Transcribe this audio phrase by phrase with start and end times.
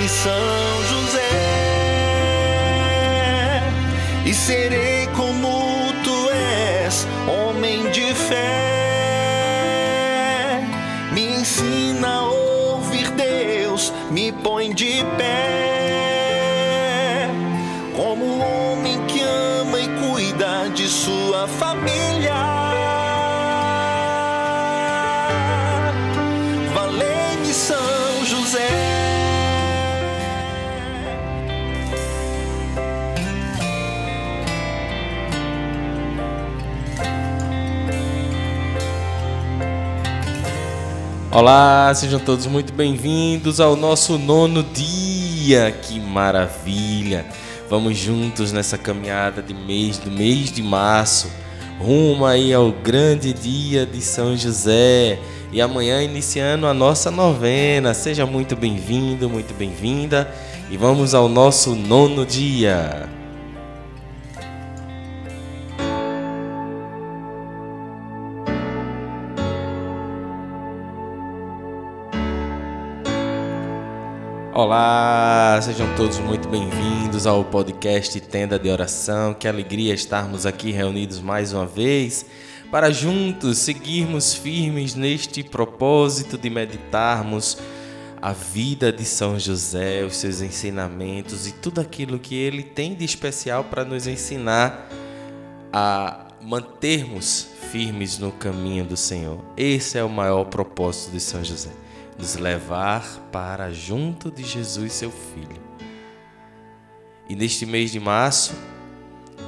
[0.00, 1.20] Valei-me São José
[4.24, 8.36] e serei como tu és, homem de fé.
[11.12, 15.49] Me ensina a ouvir Deus, me põe de pé,
[41.32, 45.70] Olá, sejam todos muito bem-vindos ao nosso nono dia.
[45.70, 47.24] Que maravilha!
[47.68, 51.30] Vamos juntos nessa caminhada de mês do mês de março,
[51.78, 55.20] rumo aí ao grande dia de São José.
[55.52, 57.94] E amanhã iniciando a nossa novena.
[57.94, 60.28] Seja muito bem-vindo, muito bem-vinda.
[60.68, 63.19] E vamos ao nosso nono dia.
[74.62, 79.32] Olá, sejam todos muito bem-vindos ao podcast Tenda de Oração.
[79.32, 82.26] Que alegria estarmos aqui reunidos mais uma vez
[82.70, 87.56] para juntos seguirmos firmes neste propósito de meditarmos
[88.20, 93.06] a vida de São José, os seus ensinamentos e tudo aquilo que ele tem de
[93.06, 94.90] especial para nos ensinar
[95.72, 99.42] a mantermos firmes no caminho do Senhor.
[99.56, 101.70] Esse é o maior propósito de São José
[102.20, 105.58] nos levar para junto de Jesus, seu Filho.
[107.26, 108.52] E neste mês de março,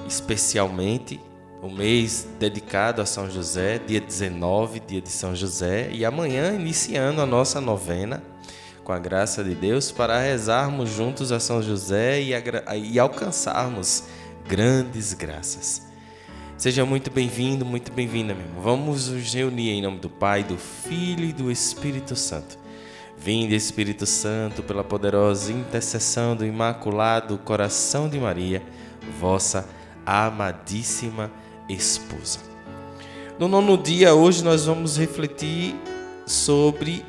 [0.09, 1.21] especialmente,
[1.61, 7.21] o mês dedicado a São José, dia 19, dia de São José, e amanhã iniciando
[7.21, 8.23] a nossa novena,
[8.83, 12.33] com a graça de Deus, para rezarmos juntos a São José e,
[12.85, 14.05] e alcançarmos
[14.49, 15.93] grandes graças.
[16.57, 18.63] Seja muito bem-vindo, muito bem-vinda, meu irmão.
[18.63, 22.62] Vamos nos reunir em nome do Pai, do Filho e do Espírito Santo.
[23.25, 28.61] Vinde, Espírito Santo, pela poderosa intercessão do Imaculado Coração de Maria,
[29.21, 29.65] vossa
[30.05, 31.31] amadíssima
[31.69, 32.41] esposa.
[33.39, 35.77] No nono dia, hoje, nós vamos refletir
[36.27, 37.07] sobre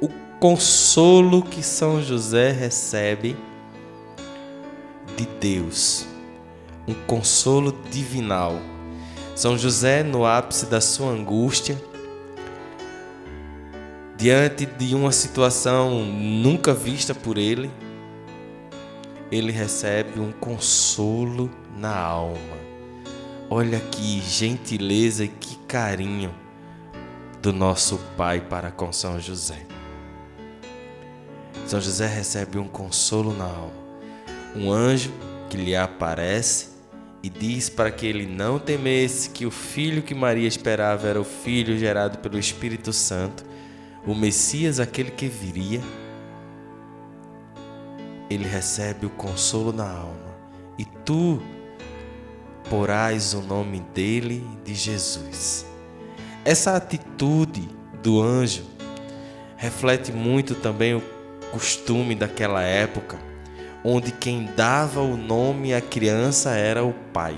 [0.00, 3.36] o consolo que São José recebe
[5.16, 6.06] de Deus,
[6.86, 8.60] um consolo divinal.
[9.34, 11.76] São José, no ápice da sua angústia,
[14.16, 17.70] diante de uma situação nunca vista por ele,
[19.30, 22.56] ele recebe um consolo na alma.
[23.50, 26.34] Olha que gentileza e que carinho
[27.42, 29.66] do nosso Pai para com São José.
[31.66, 33.86] São José recebe um consolo na alma.
[34.54, 35.12] Um anjo
[35.50, 36.68] que lhe aparece
[37.22, 41.24] e diz para que ele não temesse que o filho que Maria esperava era o
[41.24, 43.44] filho gerado pelo Espírito Santo
[44.06, 45.80] o Messias, aquele que viria,
[48.30, 50.36] ele recebe o consolo na alma
[50.78, 51.42] e tu
[52.70, 55.66] porás o nome dele de Jesus.
[56.44, 57.68] Essa atitude
[58.02, 58.64] do anjo
[59.56, 61.02] reflete muito também o
[61.50, 63.18] costume daquela época,
[63.84, 67.36] onde quem dava o nome à criança era o pai.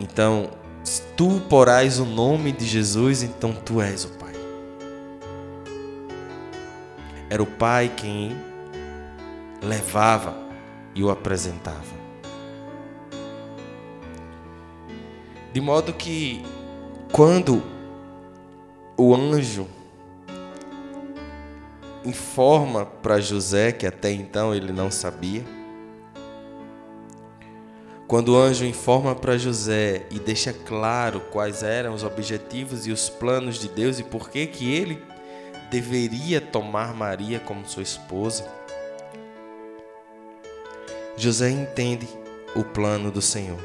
[0.00, 0.50] Então,
[1.16, 4.34] tu porás o nome de Jesus, então tu és o Pai.
[7.30, 8.36] Era o Pai quem
[9.62, 10.36] levava
[10.94, 11.96] e o apresentava.
[15.52, 16.44] De modo que
[17.10, 17.62] quando
[18.96, 19.66] o anjo
[22.04, 25.44] informa para José, que até então ele não sabia,
[28.06, 33.08] quando o anjo informa para José e deixa claro quais eram os objetivos e os
[33.08, 35.02] planos de Deus e por que que ele
[35.70, 38.48] deveria tomar Maria como sua esposa,
[41.16, 42.06] José entende
[42.54, 43.58] o plano do Senhor.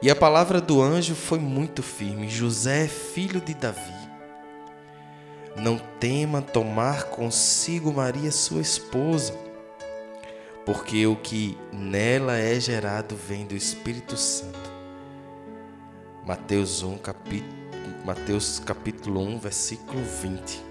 [0.00, 3.92] E a palavra do anjo foi muito firme: José filho de Davi.
[5.54, 9.51] Não tema tomar consigo Maria, sua esposa
[10.64, 14.70] porque o que nela é gerado vem do Espírito Santo.
[16.24, 17.52] Mateus 1, capítulo,
[18.04, 20.62] Mateus capítulo 1, versículo 20.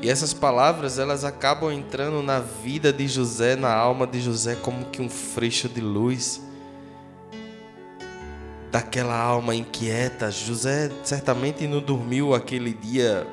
[0.00, 4.86] E essas palavras, elas acabam entrando na vida de José, na alma de José, como
[4.86, 6.40] que um freixo de luz.
[8.70, 10.30] daquela alma inquieta.
[10.30, 13.26] José certamente não dormiu aquele dia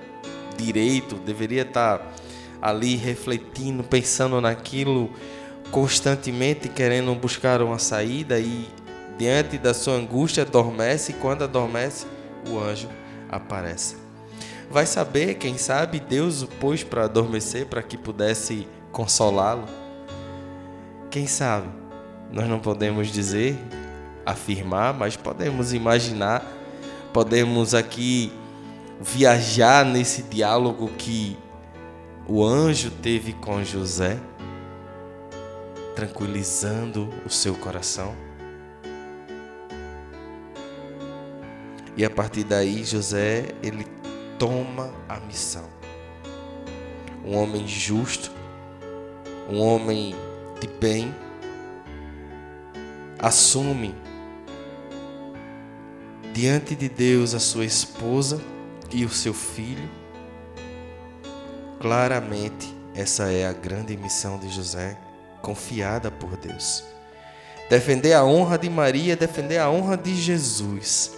[0.57, 2.13] direito, deveria estar
[2.65, 5.11] ali refletindo, pensando naquilo
[5.69, 8.67] constantemente, querendo buscar uma saída e
[9.19, 12.07] diante da sua angústia adormece e quando adormece,
[12.49, 12.89] o anjo
[13.29, 13.97] aparece.
[14.67, 19.65] Vai saber, quem sabe Deus o pôs para adormecer para que pudesse consolá-lo.
[21.11, 21.67] Quem sabe?
[22.31, 23.59] Nós não podemos dizer,
[24.25, 26.43] afirmar, mas podemos imaginar,
[27.13, 28.33] podemos aqui
[28.99, 31.37] viajar nesse diálogo que
[32.27, 34.19] o anjo teve com José,
[35.95, 38.15] tranquilizando o seu coração.
[41.95, 43.85] E a partir daí José, ele
[44.37, 45.69] toma a missão.
[47.23, 48.31] Um homem justo,
[49.49, 50.13] um homem
[50.59, 51.13] de bem,
[53.19, 53.95] assume
[56.33, 58.41] diante de Deus a sua esposa
[58.91, 60.04] e o seu filho.
[61.85, 64.97] Claramente, essa é a grande missão de José,
[65.39, 66.83] confiada por Deus.
[67.69, 71.11] Defender a honra de Maria, defender a honra de Jesus.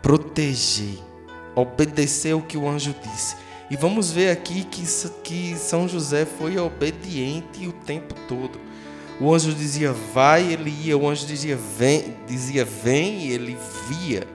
[0.00, 0.98] Proteger,
[1.54, 3.36] obedecer o que o anjo disse.
[3.70, 4.82] E vamos ver aqui que,
[5.22, 8.58] que São José foi obediente o tempo todo.
[9.20, 10.96] O anjo dizia vai, ele ia.
[10.96, 14.26] O anjo dizia vem, dizia vem, ele via.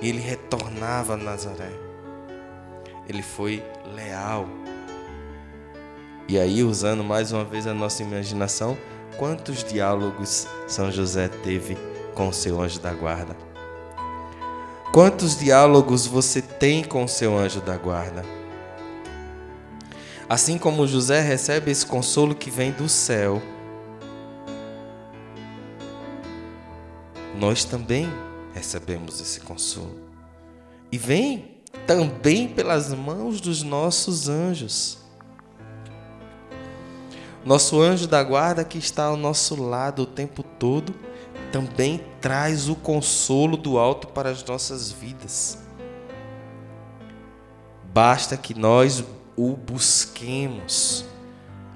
[0.00, 1.87] Ele retornava a Nazaré.
[3.08, 3.64] Ele foi
[3.94, 4.46] leal.
[6.28, 8.76] E aí, usando mais uma vez a nossa imaginação,
[9.16, 11.76] quantos diálogos São José teve
[12.14, 13.34] com o seu anjo da guarda?
[14.92, 18.24] Quantos diálogos você tem com o seu anjo da guarda?
[20.28, 23.40] Assim como José recebe esse consolo que vem do céu,
[27.38, 28.12] nós também
[28.52, 29.98] recebemos esse consolo.
[30.92, 31.57] E vem
[31.88, 34.98] também pelas mãos dos nossos anjos.
[37.42, 40.94] Nosso anjo da guarda que está ao nosso lado o tempo todo
[41.50, 45.58] também traz o consolo do alto para as nossas vidas.
[47.84, 49.02] Basta que nós
[49.34, 51.06] o busquemos.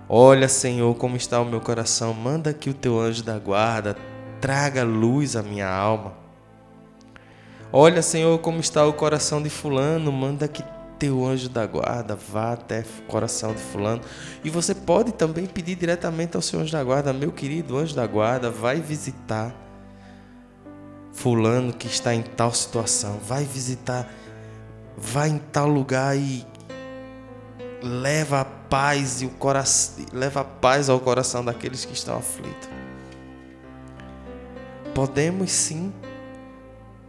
[0.07, 2.13] Olha, Senhor, como está o meu coração.
[2.13, 3.97] Manda que o teu anjo da guarda
[4.43, 6.22] traga luz à minha alma.
[7.73, 10.13] Olha, Senhor, como está o coração de Fulano.
[10.13, 10.63] Manda que
[10.99, 14.03] teu anjo da guarda vá até o coração de Fulano.
[14.45, 18.07] E você pode também pedir diretamente ao seu anjo da guarda: Meu querido anjo da
[18.07, 19.53] guarda, vai visitar
[21.13, 23.19] Fulano que está em tal situação.
[23.27, 24.09] Vai visitar,
[24.97, 26.47] vai em tal lugar e
[27.83, 32.69] leva a paz e o coração, leva a paz ao coração daqueles que estão aflitos.
[34.95, 35.93] Podemos sim.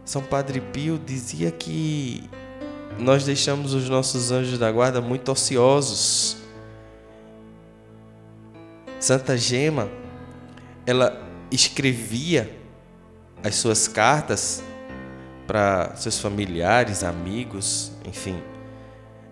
[0.04, 2.28] São Padre Pio dizia que
[2.98, 6.36] nós deixamos os nossos anjos da guarda muito ociosos.
[9.00, 9.90] Santa Gema,
[10.86, 12.54] ela escrevia
[13.42, 14.62] as suas cartas
[15.46, 18.40] para seus familiares, amigos, enfim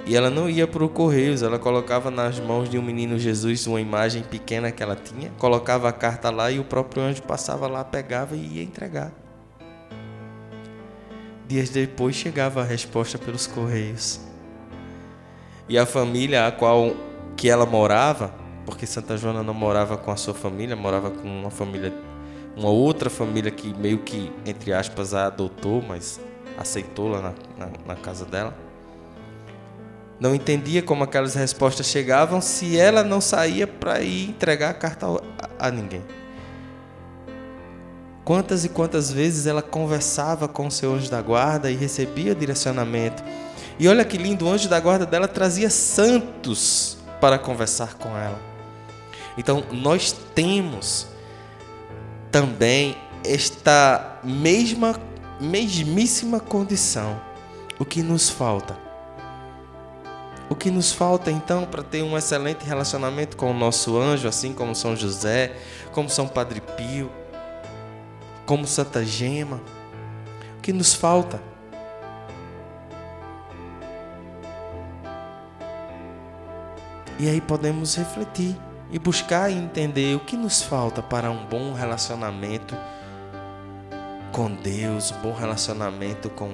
[0.04, 3.66] e ela não ia para o Correios, ela colocava nas mãos de um menino Jesus
[3.68, 7.68] uma imagem pequena que ela tinha, colocava a carta lá e o próprio anjo passava
[7.68, 9.12] lá, pegava e ia entregar.
[11.52, 14.18] Dias depois chegava a resposta pelos Correios.
[15.68, 16.96] E a família a qual
[17.36, 18.32] que ela morava,
[18.64, 21.92] porque Santa Joana não morava com a sua família, morava com uma família,
[22.56, 26.18] uma outra família que meio que, entre aspas, a adotou, mas
[26.56, 28.56] aceitou lá na, na, na casa dela
[30.18, 35.06] não entendia como aquelas respostas chegavam se ela não saía para ir entregar a carta
[35.58, 36.02] a ninguém.
[38.24, 43.22] Quantas e quantas vezes ela conversava com o seu anjo da guarda e recebia direcionamento.
[43.78, 48.38] E olha que lindo, o anjo da guarda dela trazia santos para conversar com ela.
[49.36, 51.08] Então, nós temos
[52.30, 54.94] também esta mesma
[55.40, 57.20] mesmíssima condição.
[57.78, 58.76] O que nos falta?
[60.48, 64.52] O que nos falta então para ter um excelente relacionamento com o nosso anjo, assim
[64.52, 65.56] como São José,
[65.92, 67.10] como São Padre Pio,
[68.46, 69.60] como Santa Gema?
[70.58, 71.40] O que nos falta?
[77.18, 78.56] E aí podemos refletir
[78.90, 82.76] e buscar entender o que nos falta para um bom relacionamento
[84.32, 86.50] com Deus, um bom relacionamento com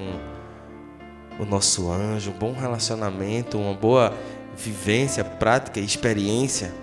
[1.38, 4.12] o nosso anjo, um bom relacionamento, uma boa
[4.56, 6.74] vivência, prática, experiência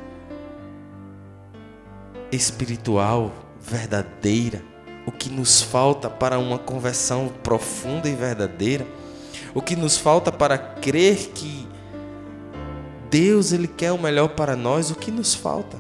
[2.32, 4.62] espiritual, verdadeira,
[5.06, 8.86] o que nos falta para uma conversão profunda e verdadeira,
[9.54, 11.68] o que nos falta para crer que
[13.10, 15.78] Deus ele quer o melhor para nós, o que nos falta?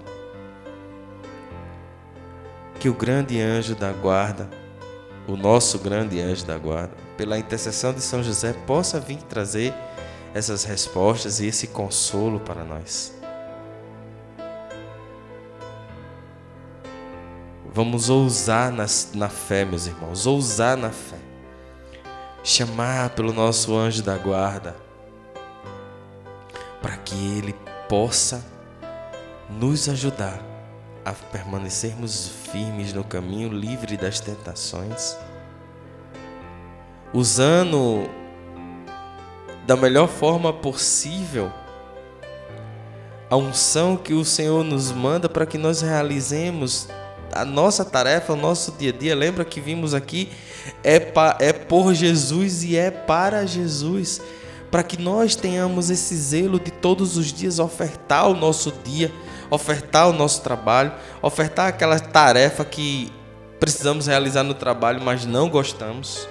[2.80, 4.50] Que o grande anjo da guarda,
[5.28, 9.74] o nosso grande anjo da guarda, pela intercessão de São José, possa vir trazer
[10.34, 13.15] essas respostas e esse consolo para nós.
[17.76, 21.18] Vamos ousar nas, na fé, meus irmãos, ousar na fé.
[22.42, 24.78] Chamar pelo nosso anjo da guarda,
[26.82, 27.54] para que ele
[27.90, 28.46] possa
[29.50, 30.40] nos ajudar
[31.04, 35.18] a permanecermos firmes no caminho livre das tentações,
[37.14, 38.10] usando
[39.68, 41.52] da melhor forma possível
[43.30, 46.88] a unção que o Senhor nos manda para que nós realizemos
[47.36, 50.32] a nossa tarefa, o nosso dia a dia, lembra que vimos aqui,
[50.82, 54.22] é, pa, é por Jesus e é para Jesus.
[54.72, 59.12] Para que nós tenhamos esse zelo de todos os dias ofertar o nosso dia,
[59.50, 63.12] ofertar o nosso trabalho, ofertar aquela tarefa que
[63.60, 66.28] precisamos realizar no trabalho, mas não gostamos.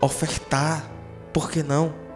[0.00, 0.84] Ofertar,
[1.32, 2.07] por que não?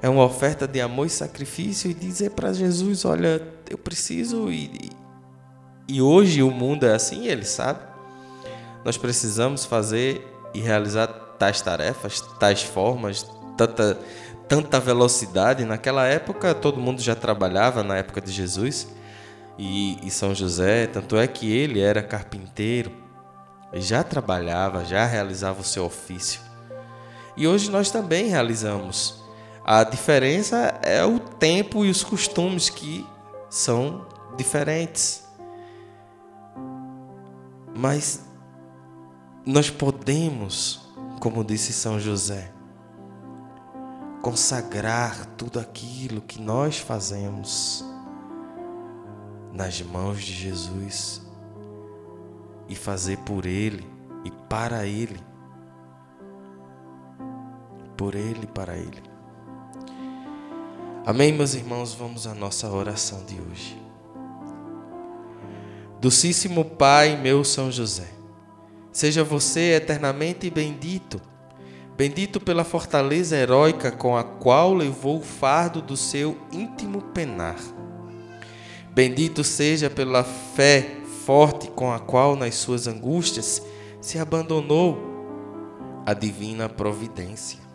[0.00, 4.90] É uma oferta de amor e sacrifício e dizer para Jesus: Olha, eu preciso e,
[5.88, 7.80] e hoje o mundo é assim, ele sabe.
[8.84, 10.24] Nós precisamos fazer
[10.54, 11.06] e realizar
[11.38, 13.26] tais tarefas, tais formas,
[13.56, 13.98] tanta,
[14.48, 15.64] tanta velocidade.
[15.64, 18.88] Naquela época, todo mundo já trabalhava, na época de Jesus
[19.58, 22.92] e, e São José, tanto é que ele era carpinteiro,
[23.74, 26.40] já trabalhava, já realizava o seu ofício.
[27.36, 29.22] E hoje nós também realizamos
[29.70, 33.06] a diferença é o tempo e os costumes que
[33.50, 35.28] são diferentes.
[37.76, 38.24] Mas
[39.44, 40.88] nós podemos,
[41.20, 42.50] como disse São José,
[44.22, 47.84] consagrar tudo aquilo que nós fazemos
[49.52, 51.20] nas mãos de Jesus
[52.70, 53.86] e fazer por Ele
[54.24, 55.20] e para Ele.
[57.98, 59.07] Por Ele e para Ele.
[61.08, 61.94] Amém, meus irmãos?
[61.94, 63.80] Vamos à nossa oração de hoje.
[65.98, 68.10] Docíssimo Pai, meu São José,
[68.92, 71.18] seja você eternamente bendito,
[71.96, 77.56] bendito pela fortaleza heróica com a qual levou o fardo do seu íntimo penar.
[78.90, 83.62] Bendito seja pela fé forte com a qual nas suas angústias
[83.98, 84.98] se abandonou
[86.04, 87.67] a divina providência.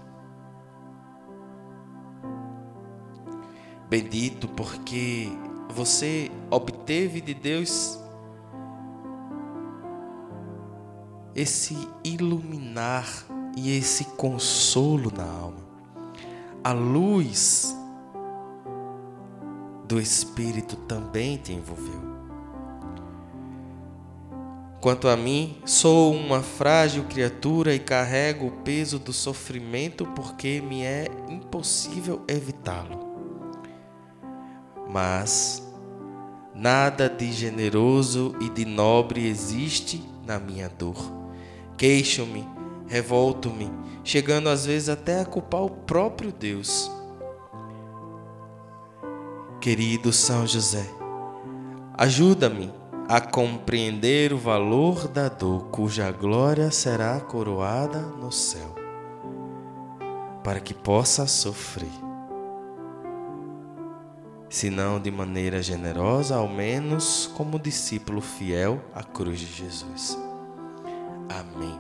[3.94, 5.30] Bendito porque
[5.70, 8.00] você obteve de Deus
[11.36, 13.08] esse iluminar
[13.56, 15.60] e esse consolo na alma.
[16.64, 17.78] A luz
[19.88, 22.02] do Espírito também te envolveu.
[24.82, 30.82] Quanto a mim, sou uma frágil criatura e carrego o peso do sofrimento porque me
[30.82, 33.03] é impossível evitá-lo
[34.90, 35.64] mas
[36.54, 41.12] nada de generoso e de nobre existe na minha dor.
[41.78, 42.48] Queixo-me,
[42.88, 43.72] revolto-me,
[44.04, 46.92] chegando às vezes até a culpar o próprio Deus.
[49.60, 50.86] Querido São José,
[51.98, 52.72] ajuda-me
[53.08, 58.76] a compreender o valor da dor, cuja glória será coroada no céu,
[60.44, 62.13] para que possa sofrer
[64.54, 70.16] se não de maneira generosa, ao menos como discípulo fiel à cruz de Jesus.
[71.28, 71.76] Amém.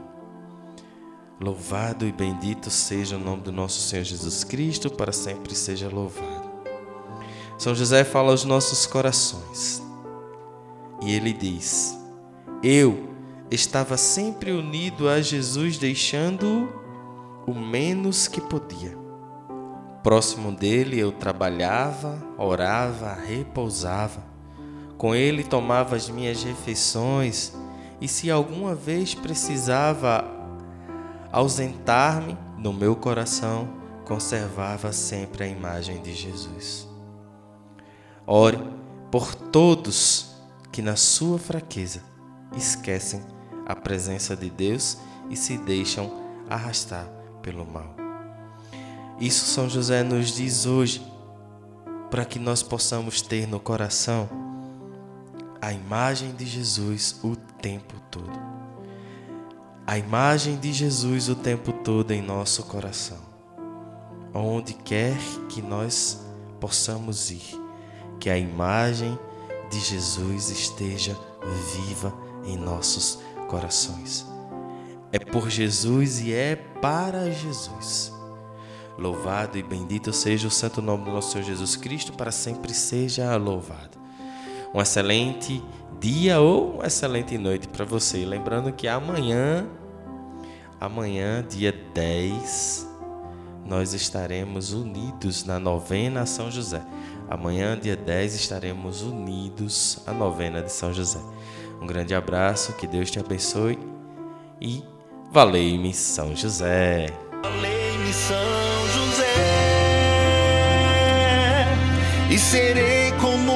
[1.40, 6.50] Louvado e bendito seja o nome do nosso Senhor Jesus Cristo, para sempre seja louvado.
[7.60, 9.80] São José fala aos nossos corações
[11.04, 11.96] e ele diz:
[12.64, 13.08] Eu
[13.52, 16.74] estava sempre unido a Jesus, deixando-o
[17.46, 19.03] o menos que podia
[20.04, 24.22] Próximo dele eu trabalhava, orava, repousava.
[24.98, 27.54] Com ele tomava as minhas refeições
[28.02, 30.26] e se alguma vez precisava
[31.32, 33.68] ausentar-me, no meu coração
[34.06, 36.88] conservava sempre a imagem de Jesus.
[38.28, 38.60] Ore
[39.10, 40.36] por todos
[40.72, 42.02] que na sua fraqueza
[42.56, 43.22] esquecem
[43.66, 44.98] a presença de Deus
[45.30, 46.12] e se deixam
[46.50, 47.08] arrastar
[47.42, 48.03] pelo mal.
[49.20, 51.06] Isso São José nos diz hoje,
[52.10, 54.30] para que nós possamos ter no coração
[55.62, 58.40] a imagem de Jesus o tempo todo.
[59.88, 63.18] A imagem de Jesus o tempo todo em nosso coração.
[64.34, 65.18] Onde quer
[65.50, 66.22] que nós
[66.60, 67.60] possamos ir,
[68.20, 69.18] que a imagem
[69.70, 71.18] de Jesus esteja
[71.74, 72.14] viva
[72.46, 74.26] em nossos corações.
[75.12, 78.13] É por Jesus e é para Jesus.
[78.98, 83.36] Louvado e bendito seja o santo nome do nosso Senhor Jesus Cristo, para sempre seja
[83.38, 84.04] louvado
[84.74, 85.64] um excelente
[86.00, 88.26] dia ou uma excelente noite para você.
[88.26, 89.68] Lembrando que amanhã,
[90.80, 92.90] amanhã, dia 10,
[93.66, 96.82] nós estaremos unidos na novena São José.
[97.30, 101.20] Amanhã, dia 10, estaremos unidos à novena de São José.
[101.80, 103.78] Um grande abraço, que Deus te abençoe
[104.60, 104.84] e
[105.32, 107.23] valei-me São José.
[108.04, 109.24] Valei-me São José
[112.30, 113.54] e serei como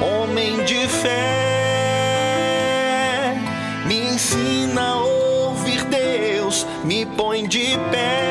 [0.00, 1.10] homem de fé.
[3.86, 8.21] Me ensina a ouvir Deus, me põe de pé.